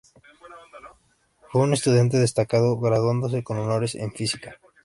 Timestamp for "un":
1.61-1.73